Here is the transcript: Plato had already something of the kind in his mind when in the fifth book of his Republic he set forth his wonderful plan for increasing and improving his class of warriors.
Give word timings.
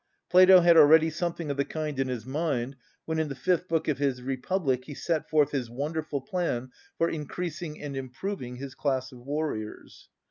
Plato 0.31 0.61
had 0.61 0.77
already 0.77 1.11
something 1.11 1.51
of 1.51 1.57
the 1.57 1.63
kind 1.63 1.99
in 1.99 2.07
his 2.07 2.25
mind 2.25 2.75
when 3.05 3.19
in 3.19 3.27
the 3.27 3.35
fifth 3.35 3.67
book 3.67 3.87
of 3.87 3.99
his 3.99 4.23
Republic 4.23 4.85
he 4.85 4.95
set 4.95 5.29
forth 5.29 5.51
his 5.51 5.69
wonderful 5.69 6.21
plan 6.21 6.71
for 6.97 7.07
increasing 7.07 7.79
and 7.79 7.95
improving 7.95 8.55
his 8.55 8.73
class 8.73 9.11
of 9.11 9.19
warriors. 9.19 10.09